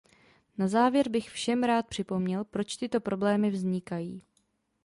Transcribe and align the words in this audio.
Na 0.57 0.67
závěr 0.67 1.09
bych 1.09 1.29
všem 1.29 1.63
rád 1.63 1.87
připomněl, 1.87 2.43
proč 2.45 2.77
tyto 2.77 2.99
problémy 3.01 3.49
vznikají. 3.49 4.21